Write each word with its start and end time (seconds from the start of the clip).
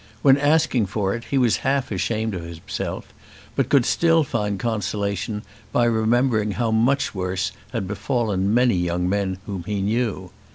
When 0.23 0.35
asking 0.35 0.87
for 0.87 1.13
it 1.13 1.25
he 1.25 1.37
was 1.37 1.57
half 1.57 1.91
ashamed 1.91 2.33
of 2.33 2.43
himself, 2.43 3.13
but 3.55 3.69
could 3.69 3.85
still 3.85 4.23
find 4.23 4.59
consolation 4.59 5.43
by 5.71 5.85
remembering 5.85 6.53
how 6.53 6.71
much 6.71 7.13
worse 7.13 7.51
had 7.71 7.87
befallen 7.87 8.51
many 8.51 8.73
young 8.73 9.07
men 9.07 9.37
whom 9.45 9.63
he 9.65 9.79
knew. 9.79 10.31